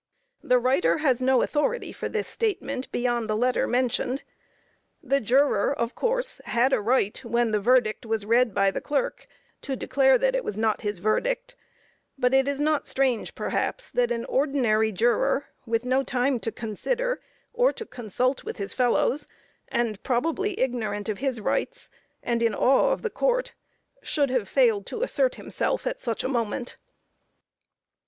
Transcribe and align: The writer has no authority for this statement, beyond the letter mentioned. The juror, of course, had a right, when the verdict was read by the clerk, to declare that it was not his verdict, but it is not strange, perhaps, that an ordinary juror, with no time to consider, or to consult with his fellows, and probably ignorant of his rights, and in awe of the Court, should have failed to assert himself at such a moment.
The 0.41 0.57
writer 0.57 0.97
has 0.97 1.21
no 1.21 1.43
authority 1.43 1.93
for 1.93 2.09
this 2.09 2.27
statement, 2.27 2.91
beyond 2.91 3.29
the 3.29 3.37
letter 3.37 3.67
mentioned. 3.67 4.23
The 5.03 5.21
juror, 5.21 5.71
of 5.71 5.93
course, 5.93 6.41
had 6.45 6.73
a 6.73 6.81
right, 6.81 7.23
when 7.23 7.51
the 7.51 7.59
verdict 7.59 8.07
was 8.07 8.25
read 8.25 8.51
by 8.51 8.71
the 8.71 8.81
clerk, 8.81 9.27
to 9.61 9.75
declare 9.75 10.17
that 10.17 10.35
it 10.35 10.43
was 10.43 10.57
not 10.57 10.81
his 10.81 10.97
verdict, 10.97 11.55
but 12.17 12.33
it 12.33 12.47
is 12.47 12.59
not 12.59 12.87
strange, 12.87 13.35
perhaps, 13.35 13.91
that 13.91 14.09
an 14.11 14.25
ordinary 14.25 14.91
juror, 14.91 15.49
with 15.67 15.85
no 15.85 16.01
time 16.01 16.39
to 16.39 16.51
consider, 16.51 17.21
or 17.53 17.71
to 17.71 17.85
consult 17.85 18.43
with 18.43 18.57
his 18.57 18.73
fellows, 18.73 19.27
and 19.67 20.01
probably 20.01 20.59
ignorant 20.59 21.09
of 21.09 21.19
his 21.19 21.39
rights, 21.39 21.91
and 22.23 22.41
in 22.41 22.55
awe 22.55 22.91
of 22.91 23.03
the 23.03 23.11
Court, 23.11 23.53
should 24.01 24.31
have 24.31 24.49
failed 24.49 24.87
to 24.87 25.03
assert 25.03 25.35
himself 25.35 25.85
at 25.85 25.99
such 26.01 26.23
a 26.23 26.27
moment. 26.27 26.77